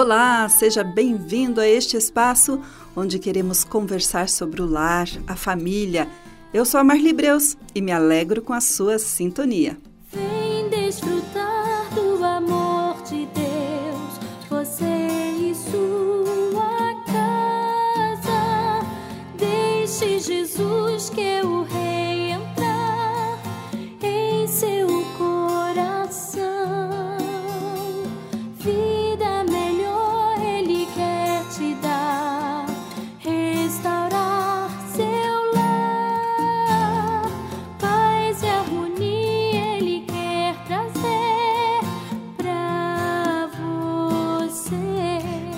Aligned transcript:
Olá, 0.00 0.48
seja 0.48 0.84
bem-vindo 0.84 1.60
a 1.60 1.66
este 1.66 1.96
espaço 1.96 2.62
onde 2.94 3.18
queremos 3.18 3.64
conversar 3.64 4.28
sobre 4.28 4.62
o 4.62 4.64
lar, 4.64 5.08
a 5.26 5.34
família. 5.34 6.08
Eu 6.54 6.64
sou 6.64 6.78
a 6.78 6.84
Marli 6.84 7.12
Breus 7.12 7.56
e 7.74 7.80
me 7.80 7.90
alegro 7.90 8.40
com 8.40 8.52
a 8.52 8.60
sua 8.60 8.96
sintonia. 9.00 9.76
Vem 10.12 10.68
desfrutar 10.68 11.92
do 11.92 12.24
amor 12.24 13.02
de 13.02 13.26
Deus, 13.26 14.20
você 14.48 14.84
e 15.40 15.52
sua 15.52 16.94
casa. 17.04 18.86
Deixe 19.36 20.20
Jesus 20.20 21.10
que 21.10 21.40
o 21.42 21.64
rei 21.64 21.77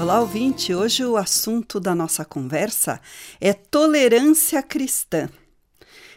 Olá, 0.00 0.18
ouvinte! 0.18 0.74
Hoje 0.74 1.04
o 1.04 1.14
assunto 1.14 1.78
da 1.78 1.94
nossa 1.94 2.24
conversa 2.24 2.98
é 3.38 3.52
tolerância 3.52 4.62
cristã. 4.62 5.28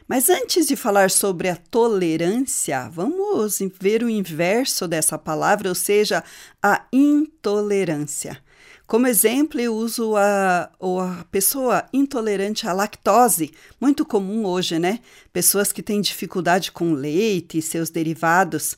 Mas 0.07 0.29
antes 0.29 0.67
de 0.67 0.77
falar 0.77 1.11
sobre 1.11 1.49
a 1.49 1.57
tolerância, 1.57 2.87
vamos 2.87 3.59
ver 3.81 4.01
o 4.01 4.09
inverso 4.09 4.87
dessa 4.87 5.17
palavra, 5.17 5.67
ou 5.67 5.75
seja, 5.75 6.23
a 6.63 6.85
intolerância. 6.93 8.41
Como 8.87 9.05
exemplo, 9.05 9.59
eu 9.59 9.75
uso 9.75 10.15
a, 10.15 10.71
a 10.79 11.25
pessoa 11.29 11.83
intolerante 11.91 12.65
à 12.65 12.71
lactose, 12.71 13.51
muito 13.81 14.05
comum 14.05 14.45
hoje, 14.45 14.79
né? 14.79 15.01
Pessoas 15.33 15.73
que 15.73 15.83
têm 15.83 15.99
dificuldade 15.99 16.71
com 16.71 16.93
leite 16.93 17.57
e 17.57 17.61
seus 17.61 17.89
derivados. 17.89 18.77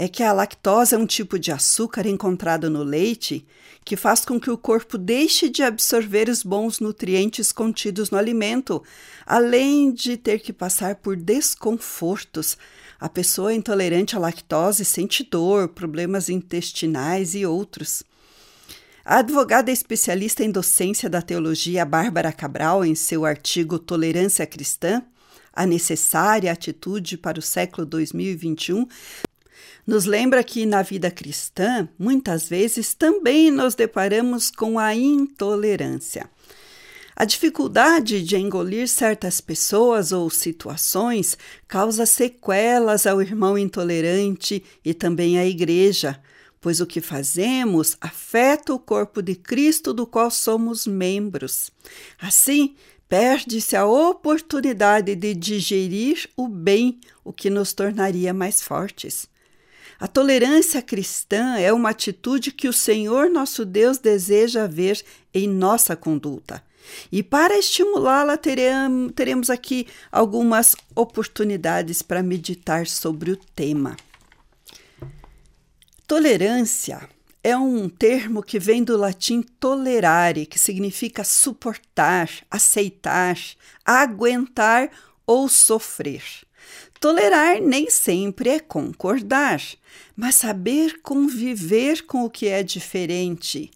É 0.00 0.06
que 0.06 0.22
a 0.22 0.32
lactose 0.32 0.94
é 0.94 0.98
um 0.98 1.04
tipo 1.04 1.40
de 1.40 1.50
açúcar 1.50 2.06
encontrado 2.06 2.70
no 2.70 2.84
leite 2.84 3.44
que 3.84 3.96
faz 3.96 4.24
com 4.24 4.38
que 4.38 4.48
o 4.48 4.56
corpo 4.56 4.96
deixe 4.96 5.48
de 5.48 5.60
absorver 5.60 6.28
os 6.28 6.44
bons 6.44 6.78
nutrientes 6.78 7.50
contidos 7.50 8.08
no 8.08 8.16
alimento, 8.16 8.80
além 9.26 9.90
de 9.90 10.16
ter 10.16 10.38
que 10.38 10.52
passar 10.52 10.94
por 10.94 11.16
desconfortos. 11.16 12.56
A 13.00 13.08
pessoa 13.08 13.52
intolerante 13.52 14.14
à 14.14 14.20
lactose 14.20 14.84
sente 14.84 15.24
dor, 15.24 15.66
problemas 15.66 16.28
intestinais 16.28 17.34
e 17.34 17.44
outros. 17.44 18.04
A 19.04 19.18
advogada 19.18 19.72
especialista 19.72 20.44
em 20.44 20.50
docência 20.52 21.10
da 21.10 21.20
teologia 21.20 21.84
Bárbara 21.84 22.30
Cabral, 22.30 22.84
em 22.84 22.94
seu 22.94 23.24
artigo 23.24 23.80
Tolerância 23.80 24.46
Cristã, 24.46 25.02
a 25.52 25.66
necessária 25.66 26.52
atitude 26.52 27.18
para 27.18 27.40
o 27.40 27.42
século 27.42 27.84
2021, 27.84 28.86
nos 29.86 30.04
lembra 30.04 30.44
que 30.44 30.66
na 30.66 30.82
vida 30.82 31.10
cristã, 31.10 31.88
muitas 31.98 32.48
vezes 32.48 32.94
também 32.94 33.50
nos 33.50 33.74
deparamos 33.74 34.50
com 34.50 34.78
a 34.78 34.94
intolerância. 34.94 36.28
A 37.20 37.24
dificuldade 37.24 38.22
de 38.22 38.36
engolir 38.36 38.86
certas 38.86 39.40
pessoas 39.40 40.12
ou 40.12 40.30
situações 40.30 41.36
causa 41.66 42.06
sequelas 42.06 43.08
ao 43.08 43.20
irmão 43.20 43.58
intolerante 43.58 44.62
e 44.84 44.94
também 44.94 45.36
à 45.36 45.44
igreja, 45.44 46.22
pois 46.60 46.80
o 46.80 46.86
que 46.86 47.00
fazemos 47.00 47.96
afeta 48.00 48.72
o 48.72 48.78
corpo 48.78 49.20
de 49.20 49.34
Cristo 49.34 49.92
do 49.92 50.06
qual 50.06 50.30
somos 50.30 50.86
membros. 50.86 51.72
Assim, 52.20 52.76
perde-se 53.08 53.74
a 53.74 53.84
oportunidade 53.84 55.16
de 55.16 55.34
digerir 55.34 56.28
o 56.36 56.46
bem, 56.46 57.00
o 57.24 57.32
que 57.32 57.50
nos 57.50 57.72
tornaria 57.72 58.32
mais 58.32 58.62
fortes. 58.62 59.26
A 60.00 60.06
tolerância 60.06 60.80
cristã 60.80 61.56
é 61.56 61.72
uma 61.72 61.90
atitude 61.90 62.52
que 62.52 62.68
o 62.68 62.72
Senhor 62.72 63.28
nosso 63.28 63.64
Deus 63.64 63.98
deseja 63.98 64.66
ver 64.68 65.04
em 65.34 65.48
nossa 65.48 65.96
conduta. 65.96 66.62
E 67.10 67.22
para 67.22 67.58
estimulá-la, 67.58 68.36
teremos 68.36 69.50
aqui 69.50 69.86
algumas 70.12 70.76
oportunidades 70.94 72.00
para 72.00 72.22
meditar 72.22 72.86
sobre 72.86 73.32
o 73.32 73.36
tema. 73.36 73.96
Tolerância 76.06 77.08
é 77.42 77.56
um 77.56 77.88
termo 77.88 78.42
que 78.42 78.58
vem 78.58 78.84
do 78.84 78.96
latim 78.96 79.42
tolerare, 79.42 80.46
que 80.46 80.58
significa 80.58 81.24
suportar, 81.24 82.30
aceitar, 82.50 83.36
aguentar 83.84 84.90
ou 85.26 85.48
sofrer. 85.48 86.22
Tolerar 87.00 87.60
nem 87.60 87.88
sempre 87.88 88.50
é 88.50 88.58
concordar, 88.58 89.62
mas 90.16 90.34
saber 90.34 91.00
conviver 91.00 92.04
com 92.06 92.24
o 92.24 92.30
que 92.30 92.48
é 92.48 92.62
diferente. 92.62 93.70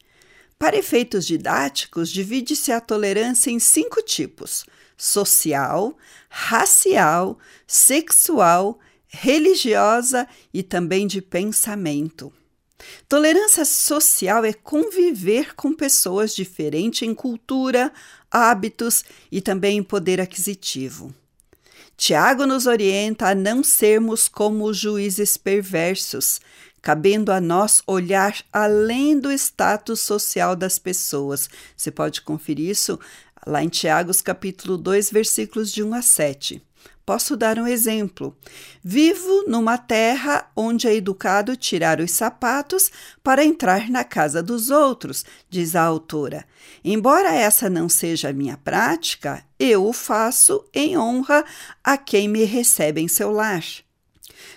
Para 0.58 0.76
efeitos 0.76 1.26
didáticos, 1.26 2.10
divide-se 2.10 2.72
a 2.72 2.80
tolerância 2.80 3.50
em 3.50 3.60
cinco 3.60 4.02
tipos: 4.02 4.64
social, 4.96 5.96
racial, 6.28 7.38
sexual, 7.66 8.80
religiosa 9.06 10.26
e 10.52 10.62
também 10.62 11.06
de 11.06 11.22
pensamento. 11.22 12.32
Tolerância 13.08 13.64
social 13.64 14.44
é 14.44 14.52
conviver 14.52 15.54
com 15.54 15.72
pessoas 15.72 16.34
diferentes 16.34 17.02
em 17.02 17.14
cultura, 17.14 17.92
hábitos 18.28 19.04
e 19.30 19.40
também 19.40 19.78
em 19.78 19.82
poder 19.82 20.20
aquisitivo. 20.20 21.14
Tiago 22.04 22.46
nos 22.46 22.66
orienta 22.66 23.28
a 23.28 23.32
não 23.32 23.62
sermos 23.62 24.26
como 24.26 24.74
juízes 24.74 25.36
perversos, 25.36 26.40
cabendo 26.82 27.30
a 27.30 27.40
nós 27.40 27.80
olhar 27.86 28.34
além 28.52 29.16
do 29.20 29.30
status 29.30 30.00
social 30.00 30.56
das 30.56 30.80
pessoas. 30.80 31.48
Você 31.76 31.92
pode 31.92 32.20
conferir 32.22 32.70
isso 32.70 32.98
lá 33.46 33.62
em 33.62 33.68
Tiago, 33.68 34.10
capítulo 34.24 34.76
2, 34.76 35.12
versículos 35.12 35.70
de 35.70 35.84
1 35.84 35.94
a 35.94 36.02
7. 36.02 36.62
Posso 37.06 37.36
dar 37.36 37.56
um 37.56 37.68
exemplo. 37.68 38.36
Vivo 38.82 39.44
numa 39.46 39.78
terra 39.78 40.50
onde 40.56 40.88
é 40.88 40.94
educado 40.96 41.56
tirar 41.56 42.00
os 42.00 42.10
sapatos 42.10 42.90
para 43.22 43.44
entrar 43.44 43.88
na 43.88 44.02
casa 44.02 44.42
dos 44.42 44.70
outros, 44.70 45.24
diz 45.48 45.76
a 45.76 45.82
autora. 45.82 46.44
Embora 46.84 47.32
essa 47.32 47.70
não 47.70 47.88
seja 47.88 48.30
a 48.30 48.32
minha 48.32 48.56
prática, 48.56 49.44
eu 49.62 49.86
o 49.86 49.92
faço 49.92 50.64
em 50.74 50.98
honra 50.98 51.44
a 51.84 51.96
quem 51.96 52.28
me 52.28 52.44
recebe 52.44 53.00
em 53.00 53.06
seu 53.06 53.30
lar. 53.30 53.64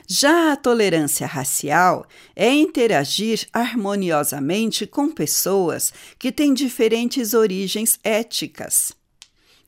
Já 0.07 0.51
a 0.51 0.55
tolerância 0.55 1.27
racial 1.27 2.07
é 2.35 2.51
interagir 2.51 3.47
harmoniosamente 3.53 4.87
com 4.87 5.09
pessoas 5.09 5.93
que 6.17 6.31
têm 6.31 6.53
diferentes 6.53 7.33
origens 7.33 7.99
éticas. 8.03 8.93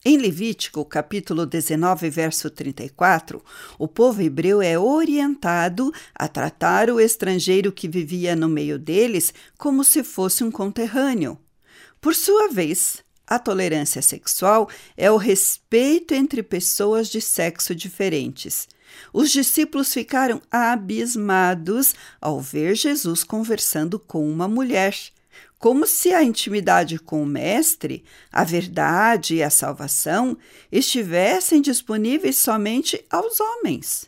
Em 0.03 0.17
Levítico, 0.17 0.85
capítulo 0.85 1.45
19, 1.45 2.09
verso 2.09 2.49
34, 2.49 3.43
o 3.77 3.87
povo 3.87 4.21
hebreu 4.21 4.61
é 4.61 4.77
orientado 4.79 5.91
a 6.15 6.27
tratar 6.27 6.89
o 6.89 6.99
estrangeiro 6.99 7.71
que 7.71 7.87
vivia 7.87 8.35
no 8.35 8.47
meio 8.47 8.79
deles 8.79 9.33
como 9.57 9.83
se 9.83 10.03
fosse 10.03 10.43
um 10.43 10.49
conterrâneo. 10.49 11.37
Por 11.99 12.15
sua 12.15 12.47
vez, 12.47 13.03
a 13.27 13.37
tolerância 13.37 14.01
sexual 14.01 14.69
é 14.95 15.11
o 15.11 15.17
respeito 15.17 16.13
entre 16.13 16.41
pessoas 16.41 17.09
de 17.09 17.19
sexo 17.19 17.75
diferentes. 17.75 18.67
Os 19.11 19.29
discípulos 19.31 19.93
ficaram 19.93 20.41
abismados 20.49 21.93
ao 22.21 22.39
ver 22.39 22.73
Jesus 22.75 23.23
conversando 23.23 23.99
com 23.99 24.27
uma 24.27 24.47
mulher 24.47 24.95
como 25.59 25.87
se 25.87 26.13
a 26.13 26.23
intimidade 26.23 26.99
com 26.99 27.21
o 27.21 27.25
Mestre, 27.25 28.03
a 28.31 28.43
verdade 28.43 29.35
e 29.35 29.43
a 29.43 29.49
salvação 29.49 30.37
estivessem 30.71 31.61
disponíveis 31.61 32.37
somente 32.37 33.03
aos 33.09 33.39
homens. 33.39 34.07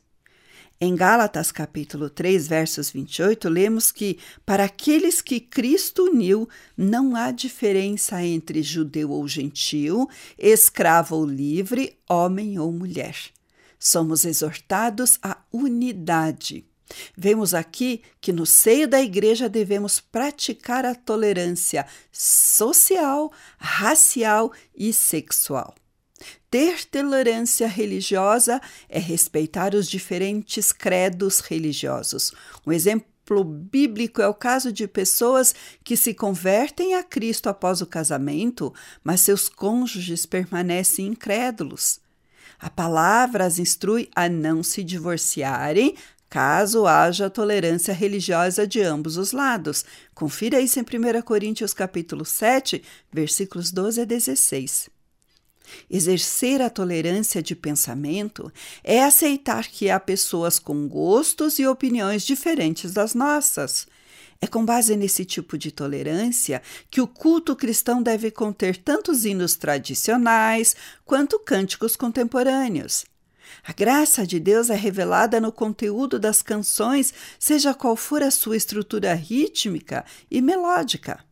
Em 0.81 0.95
Gálatas 0.95 1.51
capítulo 1.51 2.09
3, 2.09 2.47
versos 2.47 2.89
28, 2.89 3.49
lemos 3.49 3.91
que 3.91 4.17
para 4.45 4.63
aqueles 4.63 5.21
que 5.21 5.37
Cristo 5.41 6.05
uniu, 6.05 6.47
não 6.77 7.17
há 7.17 7.31
diferença 7.31 8.23
entre 8.23 8.63
judeu 8.63 9.11
ou 9.11 9.27
gentio, 9.27 10.07
escravo 10.37 11.17
ou 11.17 11.25
livre, 11.25 11.97
homem 12.07 12.57
ou 12.57 12.71
mulher. 12.71 13.13
Somos 13.77 14.23
exortados 14.23 15.19
à 15.21 15.39
unidade. 15.51 16.63
Vemos 17.13 17.53
aqui 17.53 18.01
que 18.21 18.31
no 18.31 18.45
seio 18.45 18.87
da 18.87 19.01
igreja 19.01 19.49
devemos 19.49 19.99
praticar 19.99 20.85
a 20.85 20.95
tolerância 20.95 21.85
social, 22.09 23.33
racial 23.57 24.53
e 24.73 24.93
sexual. 24.93 25.75
Ter 26.49 26.85
tolerância 26.85 27.67
religiosa 27.67 28.61
é 28.87 28.99
respeitar 28.99 29.75
os 29.75 29.87
diferentes 29.87 30.71
credos 30.71 31.39
religiosos. 31.39 32.33
Um 32.65 32.71
exemplo 32.71 33.43
bíblico 33.43 34.21
é 34.21 34.27
o 34.27 34.33
caso 34.33 34.71
de 34.71 34.87
pessoas 34.87 35.53
que 35.83 35.95
se 35.95 36.13
convertem 36.13 36.95
a 36.95 37.03
Cristo 37.03 37.47
após 37.47 37.81
o 37.81 37.85
casamento, 37.85 38.73
mas 39.03 39.21
seus 39.21 39.47
cônjuges 39.47 40.25
permanecem 40.25 41.07
incrédulos. 41.07 41.99
A 42.59 42.69
palavra 42.69 43.45
as 43.45 43.59
instrui 43.59 44.09
a 44.15 44.27
não 44.27 44.61
se 44.63 44.83
divorciarem 44.83 45.95
caso 46.29 46.85
haja 46.85 47.29
tolerância 47.29 47.93
religiosa 47.93 48.67
de 48.67 48.81
ambos 48.81 49.17
os 49.17 49.31
lados. 49.31 49.83
Confira 50.13 50.61
isso 50.61 50.79
em 50.79 50.83
1 50.83 51.21
Coríntios 51.23 51.73
capítulo 51.73 52.23
7, 52.23 52.83
versículos 53.11 53.71
12 53.71 54.01
a 54.01 54.05
16. 54.05 54.98
Exercer 55.89 56.61
a 56.61 56.69
tolerância 56.69 57.41
de 57.41 57.55
pensamento 57.55 58.51
é 58.83 59.03
aceitar 59.03 59.67
que 59.67 59.89
há 59.89 59.99
pessoas 59.99 60.59
com 60.59 60.87
gostos 60.87 61.59
e 61.59 61.67
opiniões 61.67 62.23
diferentes 62.23 62.93
das 62.93 63.13
nossas. 63.13 63.87
É 64.41 64.47
com 64.47 64.63
base 64.63 64.95
nesse 64.95 65.25
tipo 65.25 65.57
de 65.57 65.71
tolerância 65.71 66.61
que 66.89 67.01
o 67.01 67.07
culto 67.07 67.55
cristão 67.55 68.01
deve 68.01 68.31
conter 68.31 68.77
tanto 68.77 69.11
os 69.11 69.25
hinos 69.25 69.55
tradicionais 69.55 70.75
quanto 71.05 71.39
cânticos 71.39 71.95
contemporâneos. 71.95 73.05
A 73.63 73.73
graça 73.73 74.25
de 74.25 74.39
Deus 74.39 74.69
é 74.69 74.75
revelada 74.75 75.41
no 75.41 75.51
conteúdo 75.51 76.17
das 76.17 76.41
canções, 76.41 77.13
seja 77.37 77.73
qual 77.73 77.95
for 77.95 78.23
a 78.23 78.31
sua 78.31 78.55
estrutura 78.55 79.13
rítmica 79.13 80.05
e 80.31 80.41
melódica. 80.41 81.28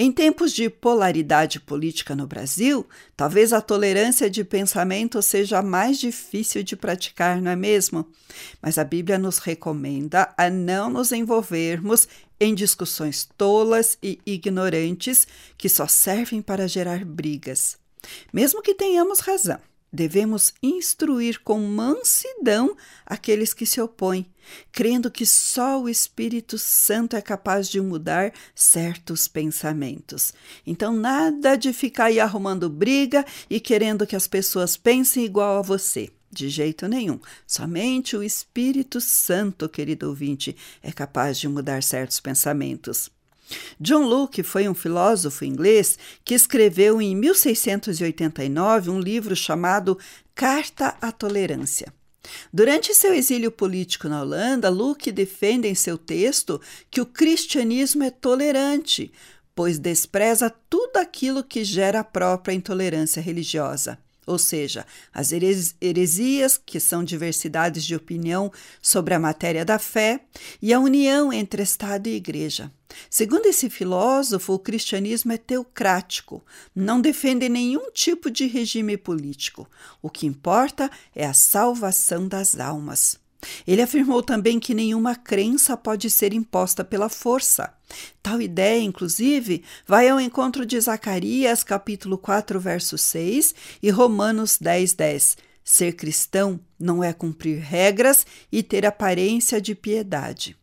Em 0.00 0.12
tempos 0.12 0.52
de 0.52 0.70
polaridade 0.70 1.58
política 1.58 2.14
no 2.14 2.24
Brasil, 2.24 2.86
talvez 3.16 3.52
a 3.52 3.60
tolerância 3.60 4.30
de 4.30 4.44
pensamento 4.44 5.20
seja 5.20 5.60
mais 5.60 5.98
difícil 5.98 6.62
de 6.62 6.76
praticar, 6.76 7.42
não 7.42 7.50
é 7.50 7.56
mesmo? 7.56 8.06
Mas 8.62 8.78
a 8.78 8.84
Bíblia 8.84 9.18
nos 9.18 9.38
recomenda 9.38 10.32
a 10.38 10.48
não 10.48 10.88
nos 10.88 11.10
envolvermos 11.10 12.06
em 12.38 12.54
discussões 12.54 13.28
tolas 13.36 13.98
e 14.00 14.20
ignorantes 14.24 15.26
que 15.56 15.68
só 15.68 15.88
servem 15.88 16.40
para 16.40 16.68
gerar 16.68 17.04
brigas. 17.04 17.76
Mesmo 18.32 18.62
que 18.62 18.74
tenhamos 18.74 19.18
razão, 19.18 19.58
Devemos 19.92 20.52
instruir 20.62 21.40
com 21.40 21.60
mansidão 21.60 22.76
aqueles 23.06 23.54
que 23.54 23.64
se 23.64 23.80
opõem, 23.80 24.26
crendo 24.70 25.10
que 25.10 25.24
só 25.24 25.80
o 25.80 25.88
Espírito 25.88 26.58
Santo 26.58 27.16
é 27.16 27.22
capaz 27.22 27.68
de 27.68 27.80
mudar 27.80 28.32
certos 28.54 29.26
pensamentos. 29.26 30.34
Então, 30.66 30.92
nada 30.92 31.56
de 31.56 31.72
ficar 31.72 32.06
aí 32.06 32.20
arrumando 32.20 32.68
briga 32.68 33.24
e 33.48 33.58
querendo 33.58 34.06
que 34.06 34.16
as 34.16 34.26
pessoas 34.26 34.76
pensem 34.76 35.24
igual 35.24 35.58
a 35.58 35.62
você. 35.62 36.10
De 36.30 36.50
jeito 36.50 36.86
nenhum. 36.86 37.18
Somente 37.46 38.14
o 38.14 38.22
Espírito 38.22 39.00
Santo, 39.00 39.66
querido 39.68 40.08
ouvinte, 40.08 40.54
é 40.82 40.92
capaz 40.92 41.38
de 41.38 41.48
mudar 41.48 41.82
certos 41.82 42.20
pensamentos. 42.20 43.10
John 43.80 44.04
Locke 44.04 44.42
foi 44.42 44.68
um 44.68 44.74
filósofo 44.74 45.44
inglês 45.44 45.98
que 46.24 46.34
escreveu 46.34 47.00
em 47.00 47.14
1689 47.16 48.90
um 48.90 49.00
livro 49.00 49.34
chamado 49.34 49.98
Carta 50.34 50.96
à 51.00 51.10
Tolerância. 51.12 51.92
Durante 52.52 52.94
seu 52.94 53.14
exílio 53.14 53.50
político 53.50 54.08
na 54.08 54.20
Holanda, 54.20 54.68
Locke 54.68 55.10
defende 55.10 55.66
em 55.66 55.74
seu 55.74 55.96
texto 55.96 56.60
que 56.90 57.00
o 57.00 57.06
cristianismo 57.06 58.02
é 58.02 58.10
tolerante, 58.10 59.10
pois 59.54 59.78
despreza 59.78 60.52
tudo 60.68 60.98
aquilo 60.98 61.42
que 61.42 61.64
gera 61.64 62.00
a 62.00 62.04
própria 62.04 62.52
intolerância 62.52 63.22
religiosa 63.22 63.98
ou 64.28 64.38
seja, 64.38 64.86
as 65.12 65.32
heresias, 65.32 66.60
que 66.64 66.78
são 66.78 67.02
diversidades 67.02 67.84
de 67.84 67.96
opinião 67.96 68.52
sobre 68.80 69.14
a 69.14 69.18
matéria 69.18 69.64
da 69.64 69.78
fé, 69.78 70.20
e 70.60 70.72
a 70.72 70.78
união 70.78 71.32
entre 71.32 71.62
Estado 71.62 72.06
e 72.08 72.14
Igreja. 72.14 72.70
Segundo 73.10 73.46
esse 73.46 73.70
filósofo, 73.70 74.52
o 74.52 74.58
cristianismo 74.58 75.32
é 75.32 75.38
teocrático, 75.38 76.44
não 76.74 77.00
defende 77.00 77.48
nenhum 77.48 77.90
tipo 77.90 78.30
de 78.30 78.46
regime 78.46 78.96
político. 78.96 79.68
O 80.02 80.10
que 80.10 80.26
importa 80.26 80.90
é 81.14 81.26
a 81.26 81.32
salvação 81.32 82.28
das 82.28 82.58
almas. 82.58 83.18
Ele 83.66 83.82
afirmou 83.82 84.22
também 84.22 84.58
que 84.58 84.74
nenhuma 84.74 85.14
crença 85.14 85.76
pode 85.76 86.10
ser 86.10 86.32
imposta 86.32 86.84
pela 86.84 87.08
força. 87.08 87.72
Tal 88.22 88.40
ideia, 88.40 88.82
inclusive, 88.82 89.62
vai 89.86 90.08
ao 90.08 90.20
encontro 90.20 90.66
de 90.66 90.80
Zacarias, 90.80 91.62
capítulo 91.62 92.18
4, 92.18 92.58
verso 92.58 92.98
6 92.98 93.54
e 93.82 93.90
Romanos 93.90 94.58
10, 94.60 94.94
10. 94.94 95.36
Ser 95.64 95.92
cristão 95.92 96.58
não 96.78 97.04
é 97.04 97.12
cumprir 97.12 97.58
regras 97.60 98.26
e 98.50 98.62
ter 98.62 98.86
aparência 98.86 99.60
de 99.60 99.74
piedade. 99.74 100.56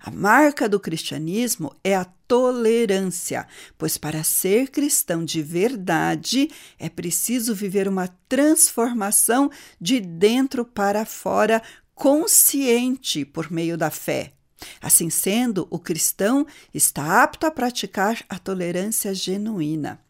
A 0.00 0.10
marca 0.10 0.68
do 0.68 0.78
cristianismo 0.78 1.74
é 1.82 1.94
a 1.94 2.04
tolerância, 2.04 3.46
pois 3.76 3.96
para 3.96 4.24
ser 4.24 4.70
cristão 4.70 5.24
de 5.24 5.42
verdade 5.42 6.50
é 6.78 6.88
preciso 6.88 7.54
viver 7.54 7.86
uma 7.86 8.08
transformação 8.28 9.50
de 9.80 10.00
dentro 10.00 10.64
para 10.64 11.04
fora 11.04 11.62
consciente 11.94 13.24
por 13.24 13.50
meio 13.50 13.76
da 13.76 13.90
fé. 13.90 14.32
Assim 14.80 15.10
sendo, 15.10 15.66
o 15.70 15.78
cristão 15.78 16.46
está 16.72 17.22
apto 17.22 17.46
a 17.46 17.50
praticar 17.50 18.24
a 18.28 18.38
tolerância 18.38 19.14
genuína. 19.14 20.00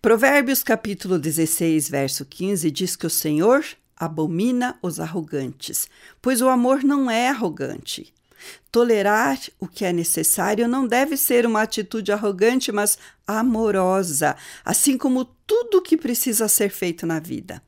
Provérbios 0.00 0.62
capítulo 0.62 1.18
16, 1.18 1.88
verso 1.88 2.24
15 2.24 2.70
diz 2.70 2.94
que 2.94 3.06
o 3.06 3.10
Senhor 3.10 3.64
abomina 3.96 4.78
os 4.82 5.00
arrogantes, 5.00 5.88
pois 6.22 6.40
o 6.40 6.48
amor 6.48 6.84
não 6.84 7.10
é 7.10 7.28
arrogante. 7.28 8.12
Tolerar 8.70 9.38
o 9.58 9.66
que 9.66 9.84
é 9.84 9.92
necessário 9.92 10.68
não 10.68 10.86
deve 10.86 11.16
ser 11.16 11.46
uma 11.46 11.62
atitude 11.62 12.12
arrogante, 12.12 12.70
mas 12.70 12.98
amorosa, 13.26 14.36
assim 14.64 14.98
como 14.98 15.24
tudo 15.24 15.78
o 15.78 15.82
que 15.82 15.96
precisa 15.96 16.48
ser 16.48 16.70
feito 16.70 17.06
na 17.06 17.18
vida. 17.18 17.62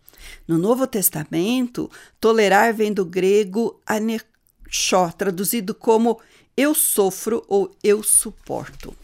No 0.46 0.58
Novo 0.58 0.86
Testamento, 0.86 1.90
tolerar 2.20 2.74
vem 2.74 2.92
do 2.92 3.04
grego 3.04 3.80
anexó, 3.86 5.10
traduzido 5.10 5.74
como 5.74 6.20
eu 6.56 6.74
sofro 6.74 7.44
ou 7.48 7.74
eu 7.82 8.02
suporto. 8.02 8.96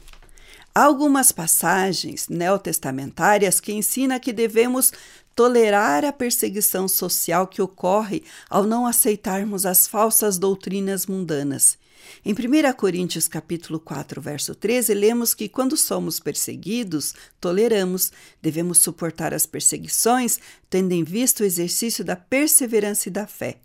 Há 0.75 0.85
algumas 0.85 1.31
passagens 1.31 2.29
neotestamentárias 2.29 3.61
que 3.61 3.73
ensinam 3.73 4.19
que 4.19 4.33
devemos 4.33 4.91
tolerar 5.35 6.05
a 6.05 6.13
perseguição 6.13 6.89
social 6.89 7.47
que 7.47 7.61
ocorre 7.61 8.23
ao 8.49 8.65
não 8.65 8.87
aceitarmos 8.87 9.67
as 9.67 9.87
falsas 9.87 10.39
doutrinas 10.39 11.07
mundanas. 11.07 11.77
Em 12.25 12.33
1 12.33 12.73
Coríntios 12.77 13.27
capítulo 13.27 13.81
4, 13.81 14.21
verso 14.21 14.55
13, 14.55 14.95
lemos 14.95 15.35
que 15.35 15.49
quando 15.49 15.77
somos 15.77 16.21
perseguidos, 16.21 17.15
toleramos, 17.41 18.13
devemos 18.41 18.79
suportar 18.79 19.35
as 19.35 19.47
perseguições, 19.47 20.39
tendo 20.71 20.93
em 20.93 21.05
vista 21.05 21.43
o 21.43 21.47
exercício 21.47 22.05
da 22.05 22.17
perseverança 22.17 23.09
e 23.09 23.13
da 23.13 23.27
fé. 23.27 23.59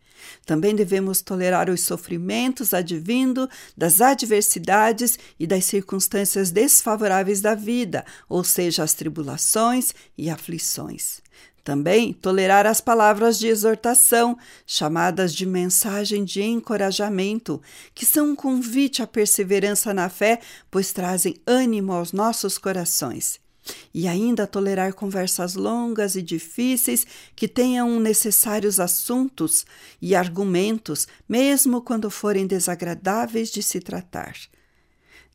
Também 0.46 0.76
devemos 0.76 1.22
tolerar 1.22 1.70
os 1.70 1.82
sofrimentos 1.82 2.74
advindo 2.74 3.50
das 3.76 4.02
adversidades 4.02 5.18
e 5.40 5.46
das 5.46 5.66
circunstâncias 5.66 6.52
desfavoráveis 6.52 7.42
da 7.42 7.56
vida, 7.56 8.06
ou 8.30 8.44
seja, 8.44 8.84
as 8.84 8.94
tribulações 8.94 9.94
e 10.18 10.30
aflições. 10.30 11.22
Também 11.68 12.14
tolerar 12.14 12.66
as 12.66 12.80
palavras 12.80 13.38
de 13.38 13.48
exortação, 13.48 14.38
chamadas 14.66 15.34
de 15.34 15.46
mensagem 15.46 16.24
de 16.24 16.42
encorajamento, 16.42 17.62
que 17.94 18.06
são 18.06 18.30
um 18.30 18.36
convite 18.38 19.02
à 19.02 19.08
perseverança 19.08 19.94
na 19.94 20.08
fé, 20.08 20.40
pois 20.72 20.94
trazem 20.94 21.36
ânimo 21.46 21.92
aos 21.92 22.14
nossos 22.14 22.58
corações. 22.58 23.47
E 23.94 24.08
ainda 24.08 24.48
tolerar 24.48 24.94
conversas 24.94 25.56
longas 25.56 26.16
e 26.16 26.22
difíceis 26.22 27.06
que 27.36 27.48
tenham 27.48 28.00
necessários 28.00 28.80
assuntos 28.80 29.66
e 30.02 30.16
argumentos, 30.16 31.08
mesmo 31.28 31.82
quando 31.82 32.10
forem 32.10 32.46
desagradáveis 32.46 33.50
de 33.50 33.62
se 33.64 33.80
tratar. 33.80 34.36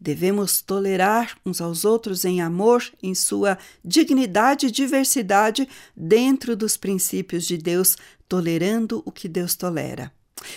Devemos 0.00 0.60
tolerar 0.60 1.38
uns 1.46 1.60
aos 1.60 1.84
outros 1.84 2.24
em 2.24 2.40
amor, 2.40 2.82
em 3.00 3.14
sua 3.14 3.56
dignidade 3.84 4.66
e 4.66 4.70
diversidade, 4.70 5.68
dentro 5.96 6.56
dos 6.56 6.76
princípios 6.76 7.44
de 7.44 7.56
Deus, 7.56 7.96
tolerando 8.28 9.00
o 9.06 9.12
que 9.12 9.28
Deus 9.28 9.54
tolera. 9.54 10.12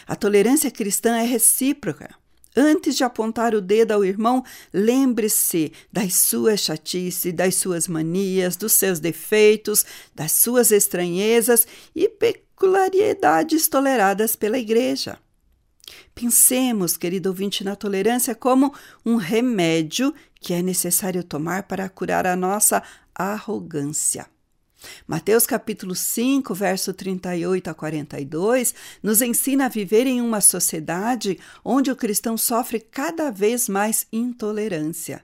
A 0.07 0.15
tolerância 0.15 0.71
cristã 0.71 1.17
é 1.17 1.25
recíproca. 1.25 2.15
Antes 2.55 2.95
de 2.95 3.03
apontar 3.03 3.53
o 3.53 3.61
dedo 3.61 3.91
ao 3.91 4.05
irmão, 4.05 4.43
lembre-se 4.73 5.73
das 5.91 6.15
suas 6.15 6.61
chatices, 6.61 7.33
das 7.33 7.55
suas 7.55 7.87
manias, 7.87 8.55
dos 8.55 8.71
seus 8.71 8.99
defeitos, 8.99 9.85
das 10.13 10.31
suas 10.31 10.71
estranhezas 10.71 11.67
e 11.93 12.07
peculiaridades 12.07 13.67
toleradas 13.67 14.35
pela 14.35 14.57
igreja. 14.57 15.19
Pensemos, 16.13 16.95
querido 16.95 17.29
ouvinte, 17.29 17.63
na 17.63 17.75
tolerância 17.75 18.33
como 18.33 18.73
um 19.05 19.17
remédio 19.17 20.13
que 20.39 20.53
é 20.53 20.61
necessário 20.61 21.23
tomar 21.23 21.63
para 21.63 21.89
curar 21.89 22.25
a 22.25 22.35
nossa 22.35 22.81
arrogância. 23.13 24.27
Mateus 25.07 25.45
capítulo 25.45 25.95
5, 25.95 26.53
verso 26.53 26.93
38 26.93 27.69
a 27.69 27.73
42, 27.73 28.73
nos 29.01 29.21
ensina 29.21 29.65
a 29.65 29.69
viver 29.69 30.07
em 30.07 30.21
uma 30.21 30.41
sociedade 30.41 31.39
onde 31.63 31.91
o 31.91 31.95
cristão 31.95 32.37
sofre 32.37 32.79
cada 32.79 33.29
vez 33.31 33.69
mais 33.69 34.07
intolerância. 34.11 35.23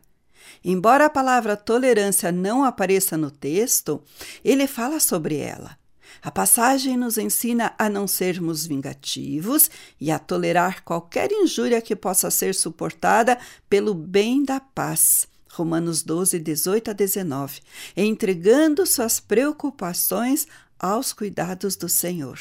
Embora 0.64 1.06
a 1.06 1.10
palavra 1.10 1.56
tolerância 1.56 2.32
não 2.32 2.64
apareça 2.64 3.18
no 3.18 3.32
texto, 3.32 4.04
ele 4.44 4.68
fala 4.68 5.00
sobre 5.00 5.38
ela. 5.38 5.78
A 6.22 6.30
passagem 6.30 6.98
nos 6.98 7.18
ensina 7.18 7.74
a 7.78 7.90
não 7.90 8.08
sermos 8.08 8.66
vingativos 8.66 9.72
e 10.00 10.12
a 10.12 10.20
tolerar 10.20 10.84
qualquer 10.84 11.32
injúria 11.32 11.82
que 11.82 11.96
possa 11.96 12.30
ser 12.30 12.54
suportada 12.54 13.38
pelo 13.70 13.94
bem 13.94 14.44
da 14.44 14.60
paz. 14.60 15.31
Romanos 15.52 16.04
12, 16.04 16.40
18 16.40 16.92
a 16.92 16.94
19, 16.94 17.62
entregando 17.96 18.86
suas 18.86 19.20
preocupações 19.20 20.48
aos 20.80 21.14
cuidados 21.14 21.76
do 21.76 21.88
Senhor. 21.88 22.40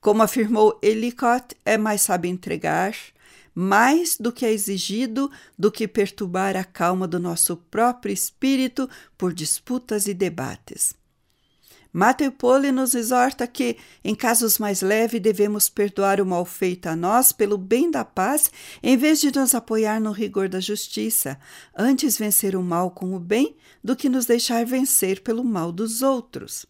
Como 0.00 0.22
afirmou 0.22 0.78
Ellicott, 0.82 1.56
é 1.64 1.78
mais 1.78 2.02
sábio 2.02 2.30
entregar 2.30 2.94
mais 3.54 4.16
do 4.18 4.32
que 4.32 4.46
é 4.46 4.52
exigido 4.52 5.30
do 5.58 5.70
que 5.70 5.86
perturbar 5.86 6.56
a 6.56 6.64
calma 6.64 7.06
do 7.06 7.20
nosso 7.20 7.56
próprio 7.56 8.12
espírito 8.12 8.88
por 9.16 9.32
disputas 9.32 10.06
e 10.06 10.14
debates. 10.14 10.94
Matthew 11.92 12.32
Pole 12.32 12.72
nos 12.72 12.94
exorta 12.94 13.46
que, 13.46 13.76
em 14.02 14.14
casos 14.14 14.58
mais 14.58 14.80
leves, 14.80 15.20
devemos 15.20 15.68
perdoar 15.68 16.22
o 16.22 16.26
mal 16.26 16.46
feito 16.46 16.86
a 16.86 16.96
nós 16.96 17.32
pelo 17.32 17.58
bem 17.58 17.90
da 17.90 18.02
paz, 18.02 18.50
em 18.82 18.96
vez 18.96 19.20
de 19.20 19.30
nos 19.34 19.54
apoiar 19.54 20.00
no 20.00 20.10
rigor 20.10 20.48
da 20.48 20.58
justiça, 20.58 21.38
antes 21.76 22.16
vencer 22.16 22.56
o 22.56 22.62
mal 22.62 22.90
com 22.90 23.14
o 23.14 23.20
bem 23.20 23.54
do 23.84 23.94
que 23.94 24.08
nos 24.08 24.24
deixar 24.24 24.64
vencer 24.64 25.20
pelo 25.20 25.44
mal 25.44 25.70
dos 25.70 26.00
outros. 26.00 26.64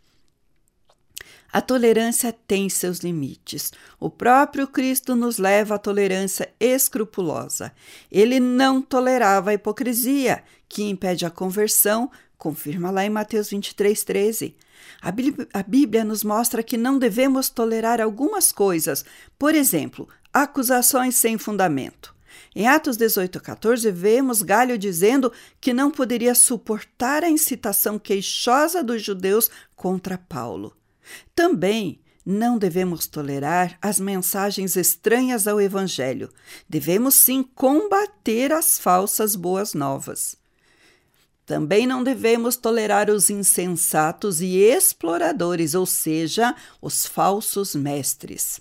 A 1.52 1.60
tolerância 1.60 2.32
tem 2.32 2.68
seus 2.68 3.00
limites. 3.00 3.72
O 4.00 4.08
próprio 4.08 4.66
Cristo 4.66 5.14
nos 5.14 5.36
leva 5.36 5.74
à 5.74 5.78
tolerância 5.78 6.50
escrupulosa. 6.58 7.72
Ele 8.10 8.40
não 8.40 8.80
tolerava 8.80 9.50
a 9.50 9.54
hipocrisia, 9.54 10.42
que 10.66 10.82
impede 10.82 11.26
a 11.26 11.30
conversão, 11.30 12.10
confirma 12.38 12.90
lá 12.90 13.04
em 13.04 13.10
Mateus 13.10 13.50
23, 13.50 14.02
13. 14.02 14.56
A 15.00 15.62
Bíblia 15.62 16.04
nos 16.04 16.24
mostra 16.24 16.62
que 16.62 16.76
não 16.76 16.98
devemos 16.98 17.48
tolerar 17.48 18.00
algumas 18.00 18.52
coisas, 18.52 19.04
por 19.38 19.54
exemplo, 19.54 20.08
acusações 20.32 21.14
sem 21.14 21.36
fundamento. 21.38 22.14
Em 22.54 22.66
Atos 22.66 22.96
18, 22.96 23.40
14, 23.40 23.90
vemos 23.90 24.42
Galho 24.42 24.76
dizendo 24.76 25.32
que 25.60 25.72
não 25.72 25.90
poderia 25.90 26.34
suportar 26.34 27.24
a 27.24 27.30
incitação 27.30 27.98
queixosa 27.98 28.82
dos 28.82 29.02
judeus 29.02 29.50
contra 29.74 30.18
Paulo. 30.18 30.76
Também 31.34 32.00
não 32.24 32.58
devemos 32.58 33.06
tolerar 33.06 33.76
as 33.82 33.98
mensagens 33.98 34.76
estranhas 34.76 35.48
ao 35.48 35.60
Evangelho. 35.60 36.30
Devemos 36.68 37.14
sim 37.14 37.42
combater 37.42 38.52
as 38.52 38.78
falsas 38.78 39.34
boas 39.34 39.74
novas. 39.74 40.36
Também 41.52 41.86
não 41.86 42.02
devemos 42.02 42.56
tolerar 42.56 43.10
os 43.10 43.28
insensatos 43.28 44.40
e 44.40 44.56
exploradores, 44.56 45.74
ou 45.74 45.84
seja, 45.84 46.56
os 46.80 47.06
falsos 47.06 47.74
mestres. 47.74 48.58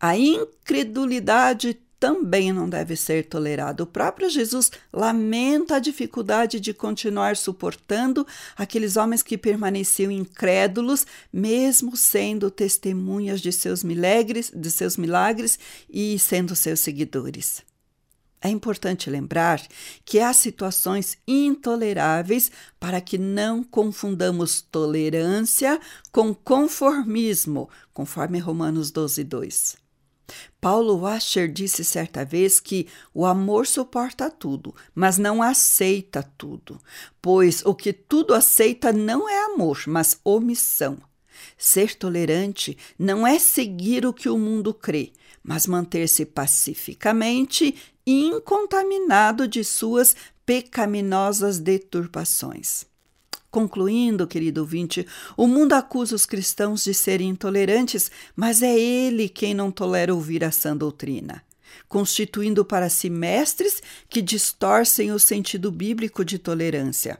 A 0.00 0.18
incredulidade 0.18 1.78
também 2.00 2.52
não 2.52 2.68
deve 2.68 2.96
ser 2.96 3.26
tolerado. 3.26 3.84
O 3.84 3.86
próprio 3.86 4.28
Jesus 4.28 4.72
lamenta 4.92 5.76
a 5.76 5.78
dificuldade 5.78 6.58
de 6.58 6.74
continuar 6.74 7.36
suportando 7.36 8.26
aqueles 8.56 8.96
homens 8.96 9.22
que 9.22 9.38
permaneciam 9.38 10.10
incrédulos, 10.10 11.06
mesmo 11.32 11.96
sendo 11.96 12.50
testemunhas 12.50 13.40
de 13.40 13.52
seus 13.52 13.84
milagres, 13.84 14.50
de 14.52 14.68
seus 14.72 14.96
milagres 14.96 15.60
e 15.88 16.18
sendo 16.18 16.56
seus 16.56 16.80
seguidores. 16.80 17.69
É 18.42 18.48
importante 18.48 19.10
lembrar 19.10 19.60
que 20.04 20.18
há 20.18 20.32
situações 20.32 21.18
intoleráveis 21.28 22.50
para 22.78 23.00
que 23.00 23.18
não 23.18 23.62
confundamos 23.62 24.62
tolerância 24.62 25.78
com 26.10 26.34
conformismo, 26.34 27.68
conforme 27.92 28.38
Romanos 28.38 28.90
12, 28.90 29.24
2. 29.24 29.76
Paulo 30.60 31.00
Washer 31.00 31.52
disse 31.52 31.84
certa 31.84 32.24
vez 32.24 32.60
que 32.60 32.86
o 33.12 33.26
amor 33.26 33.66
suporta 33.66 34.30
tudo, 34.30 34.74
mas 34.94 35.18
não 35.18 35.42
aceita 35.42 36.22
tudo, 36.22 36.80
pois 37.20 37.62
o 37.64 37.74
que 37.74 37.92
tudo 37.92 38.32
aceita 38.32 38.92
não 38.92 39.28
é 39.28 39.44
amor, 39.44 39.82
mas 39.86 40.18
omissão. 40.24 40.98
Ser 41.58 41.94
tolerante 41.94 42.76
não 42.98 43.26
é 43.26 43.38
seguir 43.38 44.06
o 44.06 44.12
que 44.12 44.28
o 44.28 44.38
mundo 44.38 44.72
crê, 44.72 45.12
mas 45.42 45.66
manter-se 45.66 46.24
pacificamente 46.26 47.74
incontaminado 48.10 49.46
de 49.46 49.62
suas 49.62 50.16
pecaminosas 50.44 51.58
deturpações. 51.58 52.86
Concluindo, 53.50 54.26
querido 54.26 54.60
ouvinte, 54.60 55.06
o 55.36 55.46
mundo 55.46 55.72
acusa 55.72 56.14
os 56.14 56.24
cristãos 56.24 56.84
de 56.84 56.94
serem 56.94 57.30
intolerantes, 57.30 58.10
mas 58.36 58.62
é 58.62 58.78
ele 58.78 59.28
quem 59.28 59.54
não 59.54 59.72
tolera 59.72 60.14
ouvir 60.14 60.44
a 60.44 60.52
sã 60.52 60.76
doutrina, 60.76 61.42
constituindo 61.88 62.64
para 62.64 62.88
si 62.88 63.10
mestres 63.10 63.82
que 64.08 64.22
distorcem 64.22 65.10
o 65.10 65.18
sentido 65.18 65.70
bíblico 65.70 66.24
de 66.24 66.38
tolerância. 66.38 67.18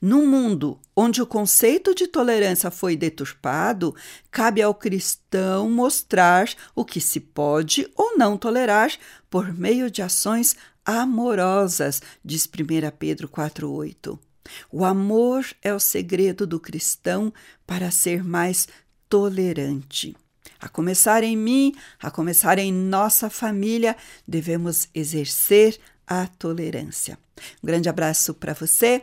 No 0.00 0.26
mundo 0.26 0.78
onde 0.94 1.22
o 1.22 1.26
conceito 1.26 1.94
de 1.94 2.06
tolerância 2.06 2.70
foi 2.70 2.96
deturpado, 2.96 3.94
cabe 4.30 4.62
ao 4.62 4.74
cristão 4.74 5.70
mostrar 5.70 6.48
o 6.74 6.84
que 6.84 7.00
se 7.00 7.20
pode 7.20 7.90
ou 7.94 8.16
não 8.16 8.36
tolerar 8.36 8.90
por 9.30 9.52
meio 9.52 9.90
de 9.90 10.02
ações 10.02 10.56
amorosas, 10.84 12.00
diz 12.24 12.46
1 12.46 12.96
Pedro 12.98 13.28
4,8. 13.28 14.18
O 14.72 14.84
amor 14.84 15.46
é 15.62 15.74
o 15.74 15.78
segredo 15.78 16.46
do 16.46 16.58
cristão 16.58 17.32
para 17.66 17.90
ser 17.90 18.24
mais 18.24 18.66
tolerante. 19.08 20.16
A 20.60 20.68
começar 20.68 21.22
em 21.22 21.36
mim, 21.36 21.74
a 22.00 22.10
começar 22.10 22.58
em 22.58 22.72
nossa 22.72 23.30
família, 23.30 23.96
devemos 24.26 24.88
exercer 24.94 25.78
a 26.06 26.26
tolerância. 26.26 27.18
Um 27.62 27.66
grande 27.66 27.88
abraço 27.88 28.34
para 28.34 28.54
você 28.54 29.02